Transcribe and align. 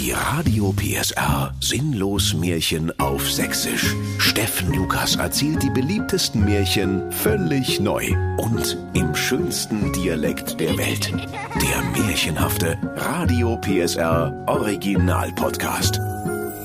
Die 0.00 0.12
Radio 0.12 0.72
PSR 0.72 1.54
Sinnlos 1.60 2.32
Märchen 2.32 2.90
auf 2.98 3.30
Sächsisch. 3.30 3.94
Steffen 4.16 4.72
Lukas 4.72 5.16
erzählt 5.16 5.62
die 5.62 5.68
beliebtesten 5.68 6.42
Märchen 6.42 7.12
völlig 7.12 7.80
neu 7.80 8.06
und 8.38 8.78
im 8.94 9.14
schönsten 9.14 9.92
Dialekt 9.92 10.58
der 10.58 10.78
Welt. 10.78 11.12
Der 11.12 12.02
märchenhafte 12.02 12.78
Radio 12.96 13.58
PSR 13.58 14.42
Original 14.46 15.34
Podcast. 15.34 16.00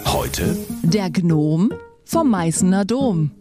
Heute 0.05 0.55
Der 0.83 1.09
Gnom 1.09 1.73
vom 2.05 2.29
Meißener 2.29 2.85
Dom. 2.85 3.31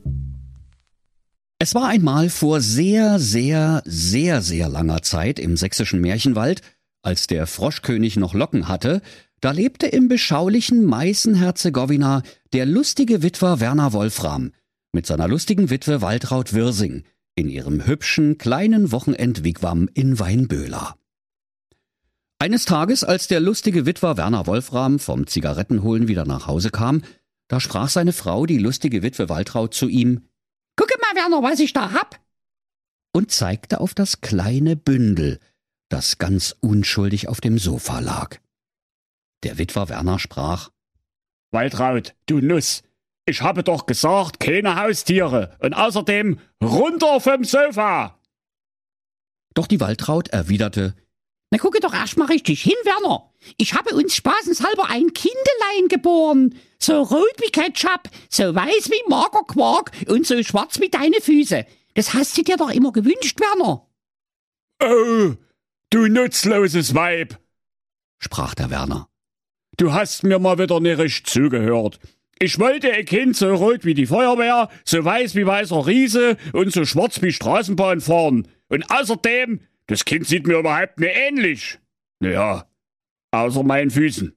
Es 1.60 1.76
war 1.76 1.86
einmal 1.86 2.30
vor 2.30 2.60
sehr, 2.60 3.20
sehr, 3.20 3.80
sehr, 3.84 4.42
sehr 4.42 4.68
langer 4.68 5.02
Zeit 5.02 5.38
im 5.38 5.56
sächsischen 5.56 6.00
Märchenwald, 6.00 6.62
als 7.02 7.28
der 7.28 7.46
Froschkönig 7.46 8.16
noch 8.16 8.34
Locken 8.34 8.66
hatte, 8.66 9.02
da 9.44 9.50
lebte 9.50 9.86
im 9.86 10.08
beschaulichen 10.08 10.86
Meißen-Herzegowina 10.86 12.22
der 12.54 12.64
lustige 12.64 13.22
Witwer 13.22 13.60
Werner 13.60 13.92
Wolfram 13.92 14.52
mit 14.92 15.04
seiner 15.04 15.28
lustigen 15.28 15.68
Witwe 15.68 16.00
Waltraud 16.00 16.54
Wirsing 16.54 17.04
in 17.34 17.50
ihrem 17.50 17.86
hübschen 17.86 18.38
kleinen 18.38 18.90
Wochenendwigwam 18.90 19.90
in 19.92 20.18
Weinböhler. 20.18 20.96
Eines 22.38 22.64
Tages, 22.64 23.04
als 23.04 23.28
der 23.28 23.40
lustige 23.40 23.84
Witwer 23.84 24.16
Werner 24.16 24.46
Wolfram 24.46 24.98
vom 24.98 25.26
Zigarettenholen 25.26 26.08
wieder 26.08 26.24
nach 26.24 26.46
Hause 26.46 26.70
kam, 26.70 27.02
da 27.46 27.60
sprach 27.60 27.90
seine 27.90 28.14
Frau, 28.14 28.46
die 28.46 28.56
lustige 28.56 29.02
Witwe 29.02 29.28
Waltraud, 29.28 29.74
zu 29.74 29.88
ihm 29.88 30.22
Gucke 30.74 30.94
mal, 31.02 31.20
Werner, 31.20 31.42
was 31.42 31.60
ich 31.60 31.74
da 31.74 31.92
hab. 31.92 32.18
und 33.12 33.30
zeigte 33.30 33.80
auf 33.80 33.92
das 33.92 34.22
kleine 34.22 34.74
Bündel, 34.74 35.38
das 35.90 36.16
ganz 36.16 36.56
unschuldig 36.60 37.28
auf 37.28 37.42
dem 37.42 37.58
Sofa 37.58 38.00
lag. 38.00 38.38
Der 39.44 39.58
Witwer 39.58 39.90
Werner 39.90 40.18
sprach 40.18 40.70
Waltraud, 41.52 42.14
du 42.26 42.40
Nuss, 42.40 42.82
ich 43.26 43.42
habe 43.42 43.62
doch 43.62 43.84
gesagt, 43.84 44.40
keine 44.40 44.76
Haustiere 44.76 45.56
und 45.60 45.74
außerdem 45.74 46.40
runter 46.62 47.20
vom 47.20 47.44
Sofa. 47.44 48.18
Doch 49.52 49.66
die 49.66 49.80
Waltraud 49.80 50.28
erwiderte 50.28 50.94
Na, 51.50 51.58
gucke 51.58 51.78
doch 51.80 51.92
erst 51.94 52.16
mal 52.16 52.26
richtig 52.26 52.62
hin, 52.62 52.74
Werner. 52.84 53.30
Ich 53.58 53.74
habe 53.74 53.94
uns 53.94 54.14
spaßenshalber 54.16 54.88
ein 54.88 55.12
Kindelein 55.12 55.88
geboren. 55.88 56.54
So 56.78 57.02
rot 57.02 57.36
wie 57.38 57.50
Ketchup, 57.50 58.08
so 58.30 58.54
weiß 58.54 58.90
wie 58.90 59.08
Magerquark 59.10 59.92
und 60.08 60.26
so 60.26 60.42
schwarz 60.42 60.80
wie 60.80 60.88
deine 60.88 61.20
Füße. 61.20 61.66
Das 61.94 62.14
hast 62.14 62.36
du 62.36 62.42
dir 62.42 62.56
doch 62.56 62.70
immer 62.70 62.92
gewünscht, 62.92 63.38
Werner. 63.40 63.86
Oh, 64.82 65.34
du 65.90 66.08
nutzloses 66.08 66.94
Weib, 66.94 67.38
sprach 68.18 68.54
der 68.54 68.70
Werner. 68.70 69.08
Du 69.76 69.92
hast 69.92 70.22
mir 70.22 70.38
mal 70.38 70.58
wieder 70.58 70.80
richtig 70.80 71.26
zugehört. 71.26 71.98
Ich 72.38 72.58
wollte 72.58 72.92
ein 72.92 73.04
Kind 73.04 73.36
so 73.36 73.54
rot 73.54 73.84
wie 73.84 73.94
die 73.94 74.06
Feuerwehr, 74.06 74.68
so 74.84 75.04
weiß 75.04 75.34
wie 75.34 75.46
weißer 75.46 75.86
Riese 75.86 76.36
und 76.52 76.72
so 76.72 76.84
schwarz 76.84 77.22
wie 77.22 77.32
Straßenbahn 77.32 78.00
fahren. 78.00 78.48
Und 78.68 78.90
außerdem, 78.90 79.60
das 79.86 80.04
Kind 80.04 80.26
sieht 80.26 80.46
mir 80.46 80.58
überhaupt 80.58 80.98
nicht 80.98 81.16
ähnlich. 81.16 81.78
Naja, 82.20 82.66
außer 83.30 83.62
meinen 83.62 83.90
Füßen. 83.90 84.34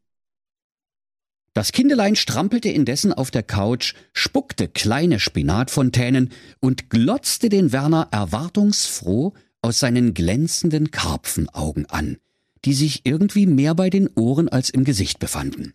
Das 1.53 1.71
Kindelein 1.71 2.15
strampelte 2.15 2.69
indessen 2.69 3.13
auf 3.13 3.31
der 3.31 3.41
Couch, 3.41 3.95
spuckte 4.13 4.67
kleine 4.67 5.19
Spinatfontänen 5.19 6.31
und 6.59 6.91
glotzte 6.91 7.49
den 7.49 7.71
Werner 7.71 8.09
erwartungsfroh 8.11 9.33
aus 9.63 9.79
seinen 9.79 10.13
glänzenden 10.13 10.91
Karpfenaugen 10.91 11.87
an, 11.87 12.17
die 12.65 12.73
sich 12.73 13.05
irgendwie 13.05 13.45
mehr 13.45 13.75
bei 13.75 13.89
den 13.89 14.09
Ohren 14.15 14.49
als 14.49 14.69
im 14.69 14.83
Gesicht 14.83 15.19
befanden. 15.19 15.73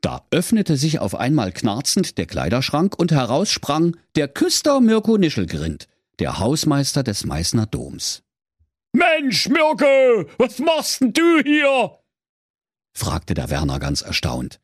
Da 0.00 0.24
öffnete 0.30 0.76
sich 0.76 1.00
auf 1.00 1.14
einmal 1.14 1.52
knarzend 1.52 2.18
der 2.18 2.26
Kleiderschrank 2.26 2.98
und 2.98 3.10
heraus 3.10 3.50
sprang 3.50 3.96
der 4.14 4.28
Küster 4.28 4.80
Mirko 4.80 5.18
Nischelgrind, 5.18 5.88
der 6.20 6.38
Hausmeister 6.38 7.02
des 7.02 7.24
Meißner 7.24 7.66
Doms. 7.66 8.22
Mensch, 8.92 9.48
Mirko, 9.48 10.28
was 10.38 10.58
machst 10.60 11.00
denn 11.00 11.12
du 11.12 11.42
hier? 11.42 11.98
fragte 12.92 13.34
der 13.34 13.50
Werner 13.50 13.78
ganz 13.78 14.02
erstaunt. 14.02 14.60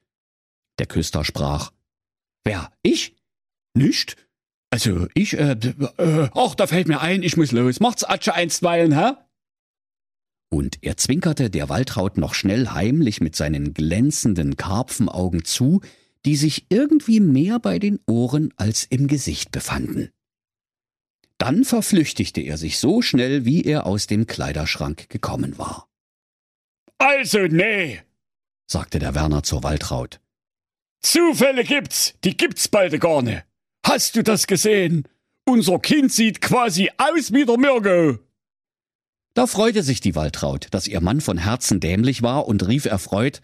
Der 0.78 0.86
Küster 0.86 1.24
sprach. 1.24 1.72
Wer? 2.44 2.70
Ich? 2.82 3.16
Nicht? 3.74 4.16
Also, 4.70 5.06
ich, 5.14 5.38
äh, 5.38 5.52
äh, 5.52 6.28
ach, 6.34 6.54
da 6.56 6.66
fällt 6.66 6.88
mir 6.88 7.00
ein, 7.00 7.22
ich 7.22 7.36
muss 7.36 7.52
los. 7.52 7.80
Macht's 7.80 8.02
Atsche 8.02 8.34
einstweilen, 8.34 8.92
hä? 8.92 9.12
Und 10.54 10.78
er 10.82 10.96
zwinkerte 10.96 11.50
der 11.50 11.68
Waltraud 11.68 12.16
noch 12.16 12.32
schnell 12.32 12.68
heimlich 12.68 13.20
mit 13.20 13.34
seinen 13.34 13.74
glänzenden 13.74 14.56
Karpfenaugen 14.56 15.44
zu, 15.44 15.80
die 16.24 16.36
sich 16.36 16.66
irgendwie 16.68 17.18
mehr 17.18 17.58
bei 17.58 17.80
den 17.80 17.98
Ohren 18.06 18.54
als 18.56 18.84
im 18.84 19.08
Gesicht 19.08 19.50
befanden. 19.50 20.10
Dann 21.38 21.64
verflüchtigte 21.64 22.40
er 22.40 22.56
sich 22.56 22.78
so 22.78 23.02
schnell, 23.02 23.44
wie 23.44 23.64
er 23.64 23.84
aus 23.84 24.06
dem 24.06 24.28
Kleiderschrank 24.28 25.08
gekommen 25.08 25.58
war, 25.58 25.88
Also, 26.98 27.40
nee. 27.48 28.02
sagte 28.68 29.00
der 29.00 29.16
Werner 29.16 29.42
zur 29.42 29.64
Waltraud. 29.64 30.20
Zufälle 31.02 31.64
gibt's, 31.64 32.14
die 32.22 32.36
gibt's 32.36 32.68
bald 32.68 33.00
gar 33.00 33.22
nicht. 33.22 33.42
Hast 33.84 34.14
du 34.14 34.22
das 34.22 34.46
gesehen? 34.46 35.08
Unser 35.46 35.80
Kind 35.80 36.12
sieht 36.12 36.40
quasi 36.40 36.90
aus 36.96 37.32
wie 37.32 37.44
der 37.44 37.58
Mirko. 37.58 38.20
Da 39.34 39.46
freute 39.48 39.82
sich 39.82 40.00
die 40.00 40.14
Waltraud, 40.14 40.68
dass 40.70 40.86
ihr 40.86 41.00
Mann 41.00 41.20
von 41.20 41.38
Herzen 41.38 41.80
dämlich 41.80 42.22
war 42.22 42.46
und 42.46 42.66
rief 42.66 42.84
erfreut, 42.84 43.40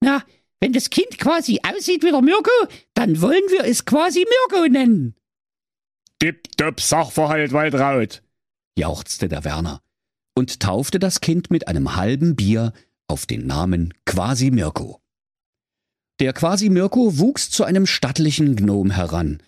Na, 0.00 0.22
wenn 0.60 0.72
das 0.72 0.90
Kind 0.90 1.18
quasi 1.18 1.60
aussieht 1.62 2.02
wie 2.02 2.10
der 2.10 2.22
Mirko, 2.22 2.50
dann 2.94 3.20
wollen 3.20 3.42
wir 3.50 3.64
es 3.64 3.84
quasi 3.84 4.26
Mirko 4.50 4.68
nennen. 4.68 5.14
Tipptopp 6.18 6.80
Sachverhalt, 6.80 7.52
Waltraud. 7.52 8.22
jauchzte 8.76 9.28
der 9.28 9.44
Werner 9.44 9.80
und 10.34 10.58
taufte 10.60 10.98
das 10.98 11.20
Kind 11.20 11.50
mit 11.50 11.68
einem 11.68 11.94
halben 11.94 12.34
Bier 12.34 12.72
auf 13.06 13.26
den 13.26 13.46
Namen 13.46 13.94
Quasi 14.04 14.50
Mirko. 14.50 15.00
Der 16.20 16.32
Quasi 16.32 16.68
Mirko 16.68 17.18
wuchs 17.18 17.50
zu 17.50 17.62
einem 17.62 17.86
stattlichen 17.86 18.56
Gnom 18.56 18.90
heran, 18.90 19.40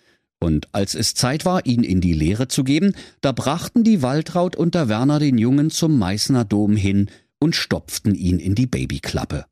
und 0.43 0.67
als 0.73 0.95
es 0.95 1.13
Zeit 1.13 1.45
war, 1.45 1.65
ihn 1.65 1.83
in 1.83 2.01
die 2.01 2.13
Lehre 2.13 2.47
zu 2.47 2.63
geben, 2.63 2.93
da 3.21 3.31
brachten 3.31 3.83
die 3.83 4.01
Waltraud 4.01 4.55
und 4.55 4.73
der 4.73 4.89
Werner 4.89 5.19
den 5.19 5.37
Jungen 5.37 5.69
zum 5.69 5.97
Meißner 5.97 6.45
Dom 6.45 6.75
hin 6.75 7.09
und 7.39 7.55
stopften 7.55 8.15
ihn 8.15 8.39
in 8.39 8.55
die 8.55 8.65
Babyklappe. 8.65 9.45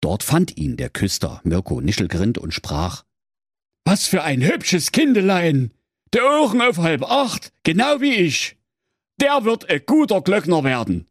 Dort 0.00 0.22
fand 0.22 0.56
ihn 0.56 0.76
der 0.76 0.88
Küster 0.88 1.40
Mirko 1.44 1.80
Nischelgrind 1.80 2.38
und 2.38 2.54
sprach 2.54 3.04
Was 3.84 4.06
für 4.06 4.22
ein 4.22 4.42
hübsches 4.42 4.90
Kindelein. 4.90 5.72
Der 6.14 6.24
Ohren 6.24 6.62
auf 6.62 6.78
halb 6.78 7.02
acht, 7.02 7.52
genau 7.62 8.00
wie 8.00 8.14
ich. 8.14 8.56
Der 9.20 9.44
wird 9.44 9.68
ein 9.68 9.82
guter 9.84 10.22
Glöckner 10.22 10.64
werden. 10.64 11.06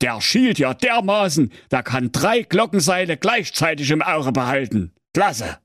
Der 0.00 0.20
schielt 0.20 0.58
ja 0.58 0.74
dermaßen, 0.74 1.52
der 1.70 1.82
kann 1.82 2.12
drei 2.12 2.42
Glockenseile 2.42 3.16
gleichzeitig 3.16 3.90
im 3.90 4.02
Auge 4.02 4.32
behalten. 4.32 4.92
Klasse. 5.12 5.58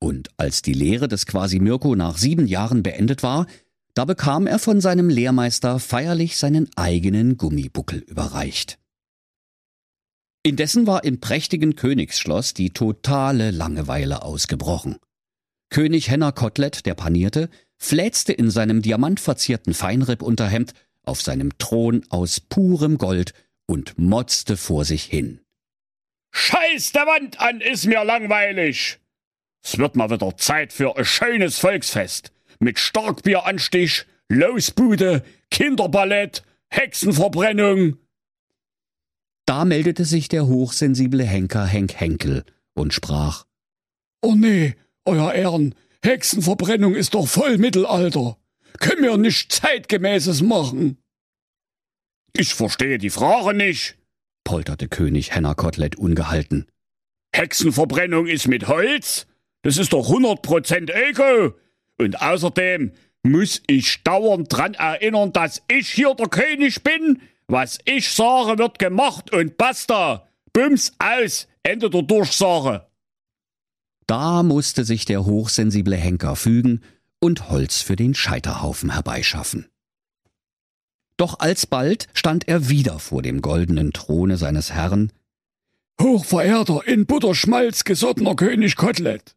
Und 0.00 0.30
als 0.36 0.62
die 0.62 0.72
Lehre 0.72 1.08
des 1.08 1.26
Quasi 1.26 1.58
Mirko 1.58 1.94
nach 1.94 2.18
sieben 2.18 2.46
Jahren 2.46 2.82
beendet 2.82 3.22
war, 3.22 3.46
da 3.94 4.04
bekam 4.04 4.46
er 4.46 4.58
von 4.58 4.80
seinem 4.80 5.08
Lehrmeister 5.08 5.80
feierlich 5.80 6.36
seinen 6.36 6.68
eigenen 6.76 7.36
Gummibuckel 7.36 7.98
überreicht. 7.98 8.78
Indessen 10.44 10.86
war 10.86 11.04
im 11.04 11.20
prächtigen 11.20 11.74
Königsschloss 11.74 12.54
die 12.54 12.70
totale 12.70 13.50
Langeweile 13.50 14.22
ausgebrochen. 14.22 14.98
König 15.68 16.10
Henner 16.10 16.32
Kotelett, 16.32 16.86
der 16.86 16.94
panierte, 16.94 17.50
fläzte 17.76 18.32
in 18.32 18.50
seinem 18.50 18.82
diamantverzierten 18.82 19.74
Feinrippunterhemd 19.74 20.74
auf 21.02 21.20
seinem 21.20 21.58
Thron 21.58 22.04
aus 22.08 22.40
purem 22.40 22.98
Gold 22.98 23.34
und 23.66 23.98
motzte 23.98 24.56
vor 24.56 24.84
sich 24.84 25.04
hin. 25.04 25.40
Scheiß 26.30 26.92
der 26.92 27.06
Wand 27.06 27.40
an, 27.40 27.60
ist 27.60 27.86
mir 27.86 28.04
langweilig. 28.04 29.00
Es 29.62 29.78
wird 29.78 29.96
mal 29.96 30.10
wieder 30.10 30.36
Zeit 30.36 30.72
für 30.72 30.96
ein 30.96 31.04
schönes 31.04 31.58
Volksfest. 31.58 32.32
Mit 32.60 32.78
Starkbieranstich, 32.78 34.06
Losbude, 34.28 35.22
Kinderballett, 35.50 36.42
Hexenverbrennung. 36.70 37.96
Da 39.46 39.64
meldete 39.64 40.04
sich 40.04 40.28
der 40.28 40.46
hochsensible 40.46 41.24
Henker 41.24 41.64
Henk 41.66 41.94
Henkel 41.94 42.44
und 42.74 42.92
sprach 42.92 43.46
Oh 44.20 44.34
nee, 44.34 44.74
euer 45.04 45.32
Ehren, 45.32 45.74
Hexenverbrennung 46.02 46.94
ist 46.94 47.14
doch 47.14 47.26
voll 47.26 47.58
Mittelalter. 47.58 48.36
Können 48.78 49.02
wir 49.02 49.16
nicht 49.16 49.52
zeitgemäßes 49.52 50.42
machen? 50.42 50.98
Ich 52.36 52.54
verstehe 52.54 52.98
die 52.98 53.10
Frage 53.10 53.56
nicht. 53.56 53.96
polterte 54.44 54.88
König 54.88 55.34
Henner 55.34 55.54
Kotelett 55.54 55.96
ungehalten. 55.96 56.66
Hexenverbrennung 57.34 58.26
ist 58.26 58.48
mit 58.48 58.68
Holz? 58.68 59.26
Das 59.68 59.76
ist 59.76 59.92
doch 59.92 60.08
100% 60.08 60.90
Öko. 61.10 61.54
Und 61.98 62.22
außerdem 62.22 62.90
muss 63.22 63.60
ich 63.66 64.02
dauernd 64.02 64.50
dran 64.50 64.72
erinnern, 64.72 65.30
dass 65.34 65.60
ich 65.68 65.90
hier 65.90 66.14
der 66.14 66.28
König 66.28 66.82
bin. 66.82 67.20
Was 67.48 67.78
ich 67.84 68.10
sage, 68.10 68.56
wird 68.56 68.78
gemacht 68.78 69.30
und 69.30 69.58
basta. 69.58 70.26
Bums, 70.54 70.94
aus, 70.98 71.48
Ende 71.62 71.90
der 71.90 72.00
Durchsage. 72.00 72.86
Da 74.06 74.42
musste 74.42 74.86
sich 74.86 75.04
der 75.04 75.26
hochsensible 75.26 75.96
Henker 75.96 76.34
fügen 76.34 76.80
und 77.20 77.50
Holz 77.50 77.82
für 77.82 77.96
den 77.96 78.14
Scheiterhaufen 78.14 78.94
herbeischaffen. 78.94 79.66
Doch 81.18 81.40
alsbald 81.40 82.06
stand 82.14 82.48
er 82.48 82.70
wieder 82.70 82.98
vor 83.00 83.20
dem 83.20 83.42
goldenen 83.42 83.92
Throne 83.92 84.38
seines 84.38 84.72
Herrn. 84.72 85.12
Hochverehrter, 86.00 86.88
in 86.88 87.04
Butterschmalz 87.04 87.84
gesottener 87.84 88.34
König 88.34 88.74
Kotelett. 88.74 89.34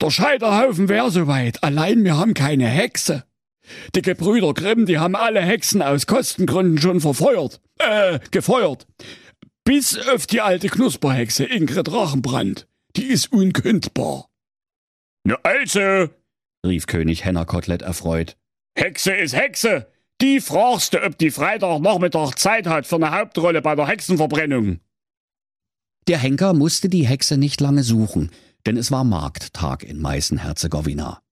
Der 0.00 0.10
Scheiterhaufen 0.10 0.88
wär 0.88 1.10
soweit, 1.10 1.62
allein 1.62 2.04
wir 2.04 2.16
haben 2.16 2.34
keine 2.34 2.68
Hexe. 2.68 3.24
Die 3.94 4.02
Gebrüder 4.02 4.54
Grimm, 4.54 4.86
die 4.86 4.98
haben 4.98 5.16
alle 5.16 5.40
Hexen 5.40 5.82
aus 5.82 6.06
Kostengründen 6.06 6.78
schon 6.78 7.00
verfeuert, 7.00 7.60
äh, 7.78 8.18
gefeuert. 8.30 8.86
Bis 9.64 9.98
auf 10.08 10.26
die 10.26 10.40
alte 10.40 10.68
Knusperhexe 10.68 11.44
Ingrid 11.44 11.90
Rachenbrand. 11.90 12.68
Die 12.96 13.06
ist 13.06 13.32
unkündbar. 13.32 14.28
Na 15.24 15.36
also, 15.42 16.08
rief 16.64 16.86
König 16.86 17.24
Hennerkotelett 17.24 17.82
erfreut. 17.82 18.36
Hexe 18.76 19.12
ist 19.12 19.34
Hexe. 19.34 19.90
Die 20.20 20.40
fragst 20.40 20.94
du, 20.94 21.02
ob 21.02 21.18
die 21.18 21.30
Freitagnachmittag 21.30 22.36
Zeit 22.36 22.66
hat 22.66 22.86
für 22.86 22.96
eine 22.96 23.10
Hauptrolle 23.10 23.60
bei 23.60 23.74
der 23.74 23.86
Hexenverbrennung. 23.86 24.78
Der 26.08 26.18
Henker 26.18 26.54
musste 26.54 26.88
die 26.88 27.06
Hexe 27.06 27.36
nicht 27.36 27.60
lange 27.60 27.82
suchen, 27.82 28.30
denn 28.66 28.76
es 28.76 28.90
war 28.90 29.04
Markttag 29.04 29.84
in 29.84 30.00
Meißen-Herzegowina. 30.00 31.22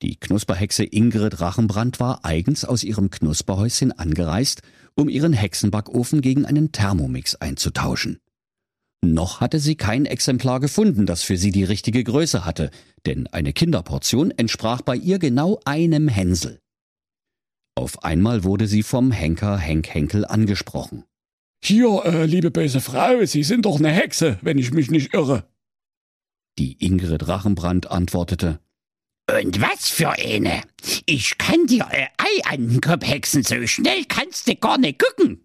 Die 0.00 0.16
Knusperhexe 0.16 0.84
Ingrid 0.84 1.40
Rachenbrand 1.40 2.00
war 2.00 2.24
eigens 2.24 2.64
aus 2.64 2.82
ihrem 2.82 3.10
Knusperhäuschen 3.10 3.92
angereist, 3.92 4.62
um 4.94 5.08
ihren 5.08 5.32
Hexenbackofen 5.32 6.20
gegen 6.20 6.44
einen 6.44 6.72
Thermomix 6.72 7.34
einzutauschen. 7.36 8.18
Noch 9.04 9.40
hatte 9.40 9.58
sie 9.58 9.74
kein 9.74 10.06
Exemplar 10.06 10.60
gefunden, 10.60 11.06
das 11.06 11.22
für 11.22 11.36
sie 11.36 11.50
die 11.50 11.64
richtige 11.64 12.04
Größe 12.04 12.44
hatte, 12.44 12.70
denn 13.04 13.26
eine 13.26 13.52
Kinderportion 13.52 14.30
entsprach 14.30 14.82
bei 14.82 14.96
ihr 14.96 15.18
genau 15.18 15.60
einem 15.64 16.08
Hänsel. 16.08 16.60
Auf 17.74 18.04
einmal 18.04 18.44
wurde 18.44 18.68
sie 18.68 18.82
vom 18.82 19.10
Henker 19.10 19.56
Henk 19.56 19.88
Henkel 19.88 20.24
angesprochen. 20.24 21.04
Hier, 21.64 22.02
äh, 22.04 22.26
liebe 22.26 22.50
böse 22.50 22.80
Frau, 22.80 23.24
Sie 23.24 23.44
sind 23.44 23.66
doch 23.66 23.78
eine 23.78 23.90
Hexe, 23.90 24.38
wenn 24.42 24.58
ich 24.58 24.72
mich 24.72 24.90
nicht 24.90 25.14
irre. 25.14 25.44
Die 26.58 26.84
Ingrid 26.84 27.26
Rachenbrand 27.28 27.90
antwortete. 27.90 28.60
Und 29.30 29.60
was 29.60 29.88
für 29.88 30.10
eine? 30.10 30.62
Ich 31.06 31.38
kann 31.38 31.66
dir 31.66 31.86
ein 31.86 32.08
Ei 32.18 32.44
an 32.44 32.68
den 32.68 32.80
Kopf 32.80 33.06
hexen, 33.06 33.42
so 33.42 33.66
schnell 33.66 34.04
kannst 34.06 34.48
du 34.48 34.56
gar 34.56 34.78
nicht 34.78 34.98
gucken. 34.98 35.44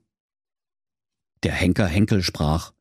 Der 1.44 1.54
Henker 1.54 1.88
Henkel 1.88 2.24
sprach. 2.24 2.74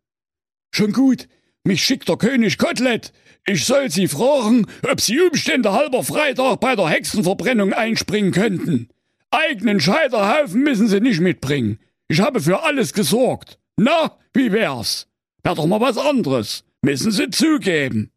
Schon 0.73 0.93
gut, 0.93 1.29
mich 1.65 1.85
schickt 1.85 2.09
der 2.09 2.17
König 2.17 2.59
Kotelett. 2.59 3.13
Ich 3.47 3.65
soll 3.65 3.91
Sie 3.91 4.09
fragen, 4.09 4.67
ob 4.91 5.01
Sie 5.01 5.21
Umstände 5.21 5.73
halber 5.73 6.03
Freitag 6.03 6.61
bei 6.61 6.75
der 6.75 6.89
Hexenverbrennung 6.89 7.73
einspringen 7.73 8.33
könnten. 8.33 8.89
Eigenen 9.31 9.81
Scheiterhaufen 9.81 10.63
müssen 10.63 10.89
Sie 10.89 11.01
nicht 11.01 11.21
mitbringen. 11.21 11.79
Ich 12.09 12.21
habe 12.21 12.41
für 12.41 12.63
alles 12.63 12.93
gesorgt. 12.93 13.59
Na, 13.77 14.19
wie 14.33 14.51
wär's? 14.53 15.07
Wär 15.43 15.55
doch 15.55 15.67
mal 15.67 15.81
was 15.81 15.99
anderes. 15.99 16.65
Müssen 16.83 17.13
Sie 17.13 17.31
zugeben. 17.31 18.11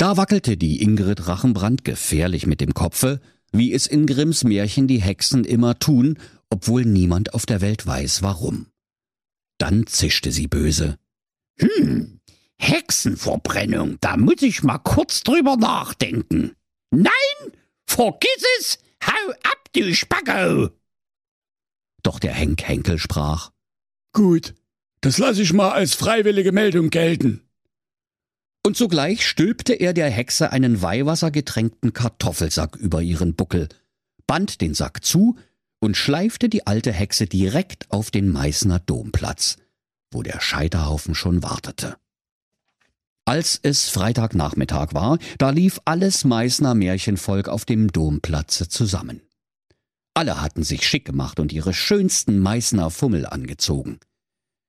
Da 0.00 0.16
wackelte 0.16 0.56
die 0.56 0.80
Ingrid 0.80 1.28
Rachenbrand 1.28 1.84
gefährlich 1.84 2.46
mit 2.46 2.62
dem 2.62 2.72
Kopfe, 2.72 3.20
wie 3.52 3.74
es 3.74 3.86
in 3.86 4.06
Grimms 4.06 4.44
Märchen 4.44 4.88
die 4.88 5.02
Hexen 5.02 5.44
immer 5.44 5.78
tun, 5.78 6.18
obwohl 6.48 6.86
niemand 6.86 7.34
auf 7.34 7.44
der 7.44 7.60
Welt 7.60 7.86
weiß, 7.86 8.22
warum. 8.22 8.68
Dann 9.58 9.86
zischte 9.86 10.32
sie 10.32 10.46
böse. 10.46 10.96
Hm, 11.58 12.18
Hexenverbrennung, 12.56 13.98
da 14.00 14.16
muss 14.16 14.40
ich 14.40 14.62
mal 14.62 14.78
kurz 14.78 15.22
drüber 15.22 15.56
nachdenken. 15.56 16.56
Nein, 16.90 17.52
vergiss 17.84 18.44
es, 18.58 18.78
hau 19.04 19.32
ab, 19.42 19.68
du 19.74 19.94
Spacko! 19.94 20.70
Doch 22.02 22.20
der 22.20 22.32
Henk 22.32 22.62
Henkel 22.62 22.98
sprach. 22.98 23.50
Gut, 24.14 24.54
das 25.02 25.18
lass 25.18 25.36
ich 25.36 25.52
mal 25.52 25.72
als 25.72 25.92
freiwillige 25.92 26.52
Meldung 26.52 26.88
gelten. 26.88 27.42
Und 28.70 28.76
sogleich 28.76 29.26
stülpte 29.26 29.72
er 29.72 29.92
der 29.92 30.08
Hexe 30.10 30.52
einen 30.52 30.80
weihwassergetränkten 30.80 31.92
Kartoffelsack 31.92 32.76
über 32.76 33.02
ihren 33.02 33.34
Buckel, 33.34 33.68
band 34.28 34.60
den 34.60 34.74
Sack 34.74 35.04
zu 35.04 35.34
und 35.80 35.96
schleifte 35.96 36.48
die 36.48 36.68
alte 36.68 36.92
Hexe 36.92 37.26
direkt 37.26 37.90
auf 37.90 38.12
den 38.12 38.28
Meißner 38.28 38.78
Domplatz, 38.78 39.56
wo 40.12 40.22
der 40.22 40.40
Scheiterhaufen 40.40 41.16
schon 41.16 41.42
wartete. 41.42 41.96
Als 43.24 43.58
es 43.60 43.88
Freitagnachmittag 43.88 44.94
war, 44.94 45.18
da 45.38 45.50
lief 45.50 45.80
alles 45.84 46.22
Meißner 46.22 46.76
Märchenvolk 46.76 47.48
auf 47.48 47.64
dem 47.64 47.90
Domplatze 47.90 48.68
zusammen. 48.68 49.20
Alle 50.14 50.40
hatten 50.40 50.62
sich 50.62 50.86
schick 50.86 51.04
gemacht 51.04 51.40
und 51.40 51.52
ihre 51.52 51.74
schönsten 51.74 52.38
Meißner 52.38 52.92
Fummel 52.92 53.26
angezogen. 53.26 53.98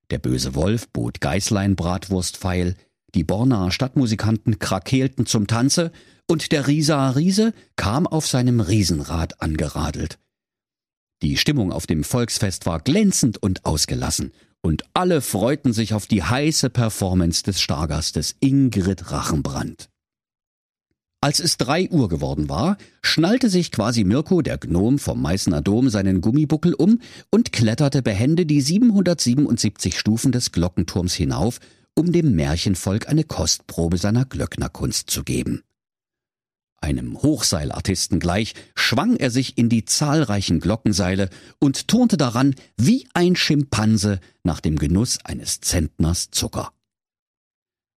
Der 0.10 0.18
böse 0.18 0.56
Wolf 0.56 0.90
bot 0.90 1.22
Geißlein 1.22 1.76
Bratwurstpfeil, 1.76 2.76
die 3.16 3.24
Bornaer 3.24 3.72
Stadtmusikanten 3.72 4.60
krakeelten 4.60 5.26
zum 5.26 5.48
Tanze 5.48 5.92
und 6.28 6.52
der 6.52 6.68
Rieser 6.68 7.16
Riese 7.16 7.54
kam 7.76 8.08
auf 8.08 8.28
seinem 8.28 8.62
Riesenrad 8.62 9.42
angeradelt. 9.42 10.18
Die 11.22 11.38
Stimmung 11.38 11.72
auf 11.72 11.88
dem 11.88 12.04
Volksfest 12.04 12.66
war 12.66 12.80
glänzend 12.80 13.42
und 13.42 13.66
ausgelassen 13.66 14.32
und 14.62 14.84
alle 14.94 15.22
freuten 15.22 15.74
sich 15.74 15.94
auf 15.94 16.08
die 16.08 16.24
heiße 16.24 16.70
Performance 16.70 17.44
des 17.44 17.62
Stargastes 17.62 18.36
Ingrid 18.40 19.12
Rachenbrand. 19.12 19.90
Als 21.24 21.40
es 21.40 21.58
drei 21.58 21.88
Uhr 21.90 22.10
geworden 22.10 22.50
war, 22.50 22.78
schnallte 23.04 23.50
sich 23.50 23.72
quasi 23.72 24.04
Mirko, 24.04 24.42
der 24.42 24.58
Gnom 24.58 24.98
vom 24.98 25.22
Meißner 25.22 25.62
Dom, 25.62 25.90
seinen 25.90 26.20
Gummibuckel 26.20 26.74
um 26.74 27.00
und 27.30 27.52
kletterte 27.52 28.02
behende 28.02 28.48
die 28.48 28.62
777 28.62 30.00
Stufen 30.00 30.32
des 30.32 30.52
Glockenturms 30.52 31.14
hinauf 31.14 31.60
um 31.96 32.12
dem 32.12 32.36
Märchenvolk 32.36 33.08
eine 33.08 33.24
Kostprobe 33.24 33.98
seiner 33.98 34.26
Glöcknerkunst 34.26 35.10
zu 35.10 35.24
geben. 35.24 35.64
Einem 36.84 37.22
Hochseilartisten 37.22 38.20
gleich 38.20 38.56
schwang 38.74 39.16
er 39.16 39.30
sich 39.30 39.58
in 39.58 39.70
die 39.70 39.86
zahlreichen 39.86 40.60
Glockenseile 40.60 41.30
und 41.60 41.88
turnte 41.88 42.18
daran 42.18 42.56
wie 42.76 43.08
ein 43.14 43.36
Schimpanse 43.36 44.20
nach 44.44 44.62
dem 44.62 44.80
Genuss 44.80 45.20
eines 45.24 45.62
Zentners 45.62 46.32
Zucker. 46.32 46.74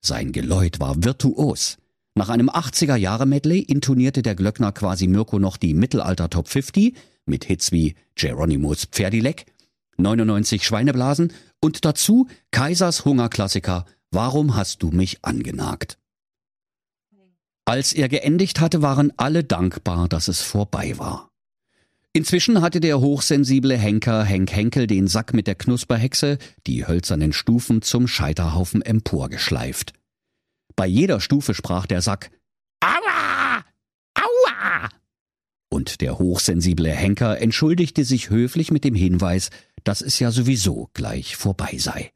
Sein 0.02 0.32
Geläut 0.32 0.80
war 0.80 1.02
virtuos. 1.02 1.78
Nach 2.14 2.28
einem 2.28 2.50
80er-Jahre-Medley 2.50 3.60
intonierte 3.60 4.20
der 4.20 4.34
Glöckner 4.34 4.70
quasi 4.70 5.06
Mirko 5.06 5.38
noch 5.38 5.56
die 5.56 5.72
Mittelalter 5.72 6.28
Top 6.28 6.48
50 6.48 6.94
mit 7.24 7.46
Hits 7.46 7.72
wie 7.72 7.94
Geronimo's 8.14 8.84
Pferdileck, 8.84 9.46
99 9.96 10.64
Schweineblasen 10.64 11.32
und 11.60 11.84
dazu 11.84 12.28
Kaisers 12.50 13.04
Hungerklassiker 13.04 13.84
Warum 14.10 14.54
hast 14.54 14.82
du 14.82 14.90
mich 14.90 15.24
angenagt? 15.24 15.98
Als 17.64 17.92
er 17.92 18.08
geendigt 18.08 18.60
hatte, 18.60 18.80
waren 18.80 19.12
alle 19.16 19.42
dankbar, 19.42 20.08
dass 20.08 20.28
es 20.28 20.42
vorbei 20.42 20.98
war. 20.98 21.30
Inzwischen 22.12 22.62
hatte 22.62 22.78
der 22.78 23.00
hochsensible 23.00 23.76
Henker 23.76 24.22
Henk 24.22 24.52
Henkel 24.52 24.86
den 24.86 25.08
Sack 25.08 25.34
mit 25.34 25.48
der 25.48 25.56
Knusperhexe 25.56 26.38
die 26.68 26.86
hölzernen 26.86 27.32
Stufen 27.32 27.82
zum 27.82 28.06
Scheiterhaufen 28.06 28.82
emporgeschleift. 28.82 29.94
Bei 30.76 30.86
jeder 30.86 31.20
Stufe 31.20 31.54
sprach 31.54 31.86
der 31.86 32.02
Sack 32.02 32.30
Aua! 32.80 33.64
Aua! 34.14 34.88
Und 35.70 36.00
der 36.02 36.20
hochsensible 36.20 36.92
Henker 36.92 37.40
entschuldigte 37.40 38.04
sich 38.04 38.30
höflich 38.30 38.70
mit 38.70 38.84
dem 38.84 38.94
Hinweis, 38.94 39.50
dass 39.84 40.00
es 40.00 40.18
ja 40.18 40.30
sowieso 40.30 40.90
gleich 40.94 41.36
vorbei 41.36 41.76
sei. 41.78 42.12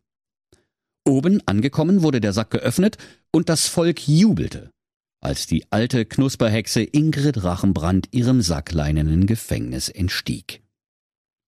Oben 1.06 1.40
angekommen 1.46 2.02
wurde 2.02 2.20
der 2.20 2.32
Sack 2.32 2.50
geöffnet 2.50 2.98
und 3.30 3.48
das 3.48 3.68
Volk 3.68 4.06
jubelte, 4.08 4.70
als 5.20 5.46
die 5.46 5.70
alte 5.70 6.04
Knusperhexe 6.04 6.82
Ingrid 6.82 7.42
Rachenbrand 7.44 8.08
ihrem 8.12 8.42
sackleinenen 8.42 9.26
Gefängnis 9.26 9.88
entstieg. 9.88 10.62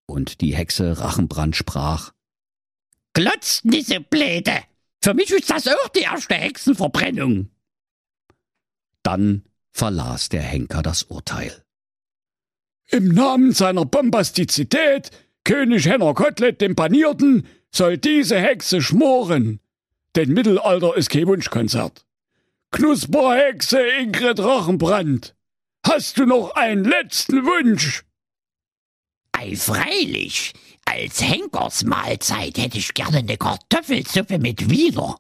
Und 0.07 0.41
die 0.41 0.55
Hexe 0.55 0.99
Rachenbrand 0.99 1.57
sprach 1.57 2.13
Glotzt 3.13 3.63
diese 3.65 4.01
Bläde! 4.01 4.63
Für 5.03 5.15
mich 5.15 5.31
ist 5.31 5.51
das 5.51 5.67
auch 5.67 5.89
die 5.89 6.01
erste 6.01 6.35
Hexenverbrennung. 6.35 7.49
Dann 9.03 9.45
verlas 9.73 10.29
der 10.29 10.43
Henker 10.43 10.83
das 10.83 11.05
Urteil. 11.05 11.65
Im 12.89 13.09
Namen 13.09 13.53
seiner 13.53 13.85
Bombastizität, 13.85 15.11
König 15.51 15.85
Henner 15.87 16.15
Kotelett 16.15 16.61
dem 16.61 16.77
Panierten, 16.77 17.45
soll 17.73 17.99
diese 17.99 18.39
Hexe 18.39 18.81
schmoren. 18.81 19.59
Denn 20.15 20.33
Mittelalter 20.33 20.97
ist 20.97 21.11
kein 21.11 21.27
Wunschkonzert. 21.27 22.07
Knusperhexe 22.71 23.81
Ingrid 24.01 24.39
Rachenbrand, 24.39 25.35
hast 25.85 26.19
du 26.19 26.25
noch 26.25 26.55
einen 26.55 26.85
letzten 26.85 27.45
Wunsch? 27.45 28.05
Ei, 29.33 29.57
freilich. 29.57 30.53
Als 30.85 31.21
Henkersmahlzeit 31.21 32.57
hätte 32.57 32.79
ich 32.79 32.95
gerne 32.95 33.19
eine 33.19 33.37
Kartoffelsuppe 33.37 34.39
mit 34.39 34.71
Wiener, 34.71 35.17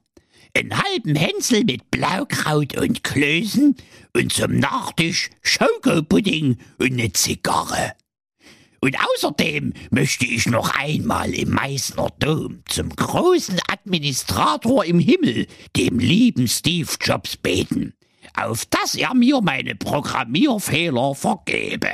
einen 0.56 0.80
halben 0.80 1.16
Hänsel 1.16 1.64
mit 1.64 1.90
Blaukraut 1.90 2.76
und 2.76 3.02
Klößen 3.02 3.74
und 4.14 4.32
zum 4.32 4.60
Nachtisch 4.60 5.28
Schokopudding 5.42 6.56
und 6.78 6.92
eine 6.92 7.12
Zigarre. 7.12 7.94
Und 8.80 8.96
außerdem 8.98 9.74
möchte 9.90 10.24
ich 10.24 10.46
noch 10.46 10.74
einmal 10.74 11.34
im 11.34 11.50
Meißner 11.50 12.08
Dom 12.18 12.62
zum 12.66 12.88
großen 12.88 13.58
Administrator 13.68 14.84
im 14.86 14.98
Himmel, 14.98 15.46
dem 15.76 15.98
lieben 15.98 16.48
Steve 16.48 16.88
Jobs, 16.98 17.36
beten, 17.36 17.92
auf 18.34 18.64
dass 18.66 18.94
er 18.94 19.14
mir 19.14 19.42
meine 19.42 19.74
Programmierfehler 19.74 21.14
vergebe. 21.14 21.90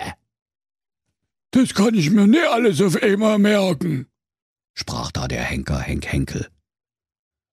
Das 1.50 1.74
kann 1.74 1.94
ich 1.94 2.10
mir 2.10 2.28
nicht 2.28 2.46
alles 2.46 2.80
auf 2.80 3.02
einmal 3.02 3.38
merken, 3.38 4.06
sprach 4.74 5.10
da 5.10 5.26
der 5.26 5.42
Henker 5.42 5.80
Henk 5.80 6.06
Henkel. 6.06 6.46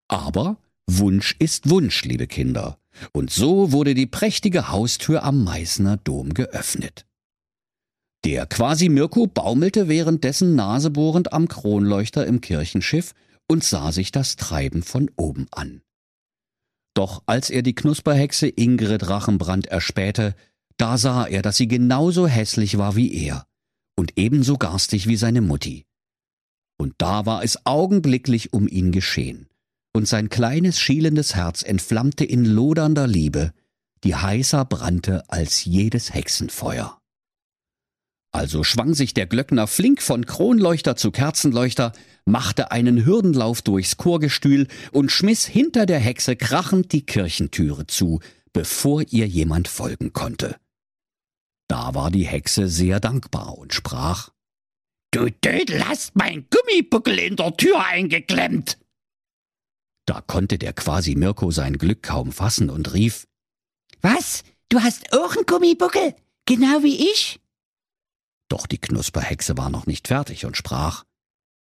Aber 0.09 0.57
Wunsch 0.85 1.35
ist 1.39 1.71
Wunsch, 1.71 2.03
liebe 2.03 2.27
Kinder, 2.27 2.77
und 3.13 3.31
so 3.31 3.71
wurde 3.71 3.95
die 3.95 4.05
prächtige 4.05 4.69
Haustür 4.69 5.23
am 5.23 5.43
Meißner 5.43 5.97
Dom 5.97 6.35
geöffnet. 6.35 7.07
Der 8.25 8.45
quasi 8.45 8.87
Mirko 8.87 9.27
baumelte 9.27 9.89
währenddessen 9.89 10.55
nasebohrend 10.55 11.33
am 11.33 11.47
Kronleuchter 11.47 12.25
im 12.25 12.39
Kirchenschiff 12.39 13.13
und 13.47 13.63
sah 13.63 13.91
sich 13.91 14.11
das 14.11 14.37
Treiben 14.37 14.81
von 14.81 15.11
oben 15.17 15.47
an. 15.51 15.81
Doch 16.93 17.23
als 17.25 17.49
er 17.49 17.63
die 17.63 17.75
Knusperhexe 17.75 18.47
Ingrid 18.47 19.09
Rachenbrand 19.09 19.67
erspähte, 19.67 20.35
da 20.77 20.97
sah 20.97 21.25
er, 21.25 21.41
dass 21.41 21.57
sie 21.57 21.67
genauso 21.67 22.27
hässlich 22.27 22.77
war 22.77 22.95
wie 22.95 23.13
er 23.13 23.45
und 23.95 24.13
ebenso 24.15 24.57
garstig 24.57 25.07
wie 25.07 25.17
seine 25.17 25.41
Mutti. 25.41 25.85
Und 26.77 26.95
da 26.97 27.25
war 27.25 27.43
es 27.43 27.65
augenblicklich 27.65 28.53
um 28.53 28.67
ihn 28.67 28.91
geschehen, 28.91 29.47
und 29.93 30.07
sein 30.07 30.29
kleines 30.29 30.79
schielendes 30.79 31.35
Herz 31.35 31.61
entflammte 31.61 32.25
in 32.25 32.45
lodernder 32.45 33.05
Liebe, 33.05 33.53
die 34.03 34.15
heißer 34.15 34.65
brannte 34.65 35.29
als 35.29 35.65
jedes 35.65 36.13
Hexenfeuer. 36.13 36.99
Also 38.33 38.63
schwang 38.63 38.95
sich 38.95 39.13
der 39.13 39.27
Glöckner 39.27 39.67
flink 39.67 40.01
von 40.01 40.25
Kronleuchter 40.25 40.95
zu 40.95 41.11
Kerzenleuchter, 41.11 41.93
machte 42.25 42.71
einen 42.71 43.05
Hürdenlauf 43.05 43.61
durchs 43.61 43.97
Chorgestühl 43.97 44.67
und 44.91 45.11
schmiss 45.11 45.45
hinter 45.45 45.85
der 45.85 45.99
Hexe 45.99 46.35
krachend 46.35 46.91
die 46.93 47.05
Kirchentüre 47.05 47.85
zu, 47.85 48.21
bevor 48.51 49.03
ihr 49.11 49.27
jemand 49.27 49.67
folgen 49.67 50.13
konnte. 50.13 50.57
Da 51.67 51.93
war 51.93 52.09
die 52.09 52.25
Hexe 52.25 52.67
sehr 52.67 52.99
dankbar 52.99 53.57
und 53.57 53.73
sprach 53.73 54.31
Du 55.11 55.29
Dödel 55.29 55.87
hast 55.87 56.15
mein 56.15 56.47
Gummibuckel 56.49 57.19
in 57.19 57.35
der 57.35 57.55
Tür 57.55 57.85
eingeklemmt. 57.85 58.79
Da 60.07 60.21
konnte 60.21 60.57
der 60.57 60.73
quasi 60.73 61.13
Mirko 61.13 61.51
sein 61.51 61.77
Glück 61.77 62.01
kaum 62.01 62.31
fassen 62.31 62.71
und 62.71 62.93
rief 62.93 63.27
Was? 64.01 64.43
Du 64.69 64.81
hast 64.81 65.13
auch 65.13 65.35
einen 65.35 65.45
Gummibuckel? 65.45 66.15
Genau 66.47 66.81
wie 66.81 67.11
ich? 67.11 67.39
Doch 68.53 68.67
die 68.67 68.77
Knusperhexe 68.77 69.57
war 69.57 69.71
noch 69.71 69.87
nicht 69.87 70.09
fertig 70.09 70.45
und 70.45 70.55
sprach 70.55 71.05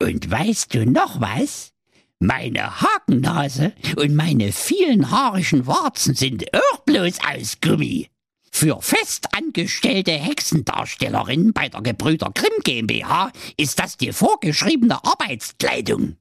Und 0.04 0.30
weißt 0.30 0.74
du 0.74 0.86
noch 0.86 1.22
was? 1.22 1.72
Meine 2.20 2.82
Hakennase 2.82 3.72
und 3.96 4.14
meine 4.14 4.52
vielen 4.52 5.10
haarigen 5.10 5.66
Warzen 5.68 6.16
sind 6.16 6.54
auch 6.54 6.80
bloß 6.80 7.20
aus 7.34 7.62
Gummi. 7.62 8.10
Für 8.52 8.82
festangestellte 8.82 10.12
Hexendarstellerinnen 10.12 11.54
bei 11.54 11.70
der 11.70 11.82
Gebrüder 11.82 12.30
Grimm 12.34 12.62
GmbH 12.66 13.32
ist 13.56 13.80
das 13.80 13.96
die 13.96 14.12
vorgeschriebene 14.12 15.02
Arbeitskleidung. 15.02 16.18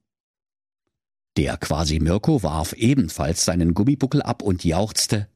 Der 1.36 1.56
quasi 1.56 1.98
Mirko 1.98 2.44
warf 2.44 2.74
ebenfalls 2.74 3.44
seinen 3.44 3.74
Gummibuckel 3.74 4.22
ab 4.22 4.40
und 4.40 4.62
jauchzte 4.62 5.26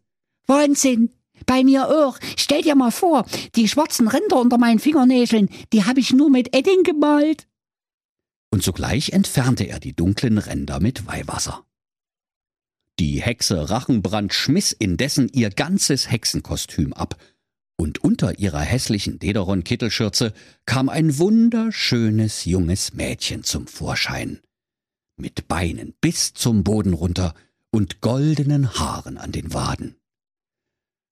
Wahnsinn! 0.47 1.11
Bei 1.47 1.65
mir 1.65 1.89
auch. 1.89 2.19
Stell 2.37 2.63
dir 2.63 2.75
mal 2.75 2.91
vor, 2.91 3.27
die 3.55 3.69
schwarzen 3.69 4.09
Ränder 4.09 4.41
unter 4.41 4.59
meinen 4.59 4.79
Fingernägeln, 4.79 5.49
die 5.73 5.85
habe 5.85 6.01
ich 6.01 6.13
nur 6.13 6.31
mit 6.31 6.55
Edding 6.57 6.83
gemalt. 6.83 7.47
Und 8.51 8.63
sogleich 8.63 9.11
entfernte 9.11 9.65
er 9.65 9.81
die 9.81 9.95
dunklen 9.95 10.39
Ränder 10.39 10.81
mit 10.81 11.07
Weihwasser. 11.07 11.65
Die 13.01 13.21
Hexe 13.21 13.71
Rachenbrand 13.71 14.33
schmiss 14.33 14.73
indessen 14.73 15.29
ihr 15.33 15.51
ganzes 15.51 16.11
Hexenkostüm 16.11 16.93
ab, 16.93 17.17
und 17.77 18.05
unter 18.05 18.39
ihrer 18.39 18.61
hässlichen 18.61 19.19
Dederon-Kittelschürze 19.19 20.33
kam 20.65 20.89
ein 20.89 21.19
wunderschönes 21.19 22.45
junges 22.45 22.95
Mädchen 22.95 23.43
zum 23.43 23.67
Vorschein, 23.67 24.41
mit 25.17 25.49
Beinen 25.49 25.95
bis 26.01 26.35
zum 26.35 26.63
Boden 26.63 26.95
runter 26.95 27.35
und 27.73 28.01
goldenen 28.01 28.79
Haaren 28.79 29.19
an 29.19 29.33
den 29.33 29.53
Waden. 29.53 29.97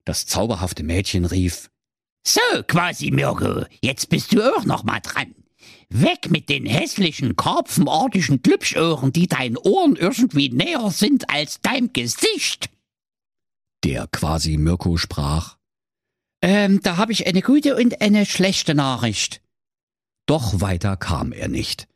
Das 0.04 0.26
zauberhafte 0.26 0.82
Mädchen 0.82 1.24
rief 1.24 1.70
So, 2.26 2.40
quasi 2.66 3.10
Mirko, 3.10 3.64
jetzt 3.80 4.08
bist 4.08 4.32
du 4.32 4.42
auch 4.56 4.64
noch 4.64 4.84
mal 4.84 5.00
dran. 5.00 5.34
Weg 5.88 6.30
mit 6.30 6.48
den 6.48 6.66
hässlichen, 6.66 7.36
karpfenartigen 7.36 8.42
Klüpschöhren, 8.42 9.12
die 9.12 9.26
deinen 9.26 9.56
Ohren 9.56 9.96
irgendwie 9.96 10.48
näher 10.48 10.90
sind 10.90 11.28
als 11.30 11.60
dein 11.60 11.92
Gesicht. 11.92 12.70
Der 13.84 14.06
quasi 14.06 14.56
Mirko 14.56 14.96
sprach 14.96 15.58
Ähm, 16.40 16.80
da 16.82 16.96
hab 16.96 17.10
ich 17.10 17.26
eine 17.26 17.42
gute 17.42 17.76
und 17.76 18.00
eine 18.00 18.26
schlechte 18.26 18.74
Nachricht. 18.74 19.42
Doch 20.26 20.60
weiter 20.60 20.96
kam 20.96 21.32
er 21.32 21.48
nicht. 21.48 21.88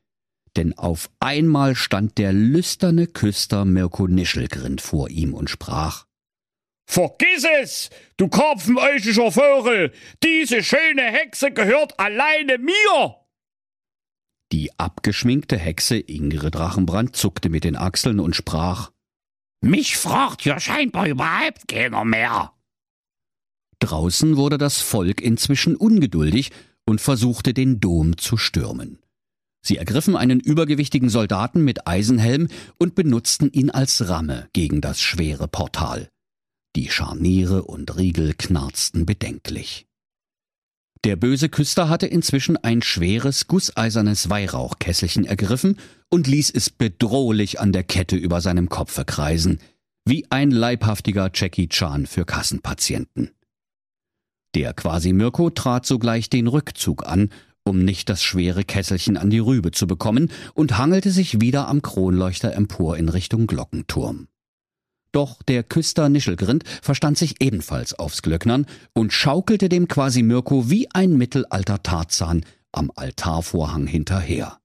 Denn 0.56 0.76
auf 0.76 1.10
einmal 1.20 1.74
stand 1.74 2.18
der 2.18 2.32
lüsterne 2.32 3.06
Küster 3.06 3.64
Mirko 3.64 4.06
Nischelgrind 4.08 4.80
vor 4.80 5.08
ihm 5.10 5.34
und 5.34 5.50
sprach 5.50 6.06
Vergiss 6.86 7.44
es, 7.62 7.90
du 8.16 8.28
karpfenäugischer 8.28 9.32
Vogel! 9.32 9.92
Diese 10.22 10.62
schöne 10.62 11.02
Hexe 11.02 11.50
gehört 11.50 11.98
alleine 11.98 12.58
mir! 12.58 13.16
Die 14.52 14.70
abgeschminkte 14.78 15.58
Hexe 15.58 15.98
Ingrid 15.98 16.54
Drachenbrand 16.54 17.16
zuckte 17.16 17.48
mit 17.48 17.64
den 17.64 17.76
Achseln 17.76 18.20
und 18.20 18.36
sprach 18.36 18.92
Mich 19.60 19.96
fragt 19.96 20.44
ja 20.44 20.60
scheinbar 20.60 21.08
überhaupt 21.08 21.66
keiner 21.66 22.04
mehr. 22.04 22.52
Draußen 23.80 24.36
wurde 24.36 24.56
das 24.56 24.80
Volk 24.80 25.20
inzwischen 25.20 25.76
ungeduldig 25.76 26.52
und 26.86 27.00
versuchte 27.00 27.52
den 27.52 27.80
Dom 27.80 28.16
zu 28.16 28.36
stürmen. 28.36 29.00
Sie 29.60 29.76
ergriffen 29.76 30.16
einen 30.16 30.38
übergewichtigen 30.38 31.08
Soldaten 31.08 31.64
mit 31.64 31.88
Eisenhelm 31.88 32.48
und 32.78 32.94
benutzten 32.94 33.50
ihn 33.50 33.70
als 33.70 34.08
Ramme 34.08 34.48
gegen 34.52 34.80
das 34.80 35.00
schwere 35.00 35.48
Portal. 35.48 36.08
Die 36.76 36.90
Scharniere 36.90 37.62
und 37.64 37.96
Riegel 37.96 38.34
knarzten 38.34 39.06
bedenklich. 39.06 39.86
Der 41.04 41.16
böse 41.16 41.48
Küster 41.48 41.88
hatte 41.88 42.06
inzwischen 42.06 42.58
ein 42.58 42.82
schweres, 42.82 43.46
gusseisernes 43.46 44.28
Weihrauchkesselchen 44.28 45.24
ergriffen 45.24 45.78
und 46.10 46.26
ließ 46.26 46.50
es 46.50 46.68
bedrohlich 46.68 47.60
an 47.60 47.72
der 47.72 47.82
Kette 47.82 48.16
über 48.16 48.42
seinem 48.42 48.68
Kopfe 48.68 49.06
kreisen, 49.06 49.60
wie 50.04 50.26
ein 50.30 50.50
leibhaftiger 50.50 51.30
Jackie 51.32 51.68
Chan 51.68 52.04
für 52.04 52.26
Kassenpatienten. 52.26 53.30
Der 54.54 54.74
quasi 54.74 55.14
Mirko 55.14 55.48
trat 55.48 55.86
sogleich 55.86 56.28
den 56.28 56.46
Rückzug 56.46 57.06
an, 57.06 57.30
um 57.64 57.84
nicht 57.84 58.10
das 58.10 58.22
schwere 58.22 58.64
Kesselchen 58.64 59.16
an 59.16 59.30
die 59.30 59.38
Rübe 59.38 59.70
zu 59.70 59.86
bekommen, 59.86 60.30
und 60.52 60.76
hangelte 60.76 61.10
sich 61.10 61.40
wieder 61.40 61.68
am 61.68 61.80
Kronleuchter 61.80 62.52
empor 62.52 62.98
in 62.98 63.08
Richtung 63.08 63.46
Glockenturm. 63.46 64.28
Doch 65.16 65.42
der 65.42 65.62
Küster 65.62 66.10
Nischelgrind 66.10 66.62
verstand 66.82 67.16
sich 67.16 67.40
ebenfalls 67.40 67.94
aufs 67.94 68.20
Glöcknern 68.20 68.66
und 68.92 69.14
schaukelte 69.14 69.70
dem 69.70 69.88
quasi 69.88 70.20
Mirko 70.22 70.68
wie 70.68 70.90
ein 70.92 71.16
mittelalter 71.16 71.82
Tarzan 71.82 72.44
am 72.70 72.92
Altarvorhang 72.94 73.86
hinterher. 73.86 74.60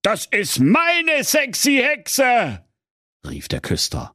Das 0.00 0.24
ist 0.30 0.58
meine 0.60 1.22
sexy 1.22 1.82
Hexe! 1.84 2.64
rief 3.28 3.48
der 3.48 3.60
Küster. 3.60 4.14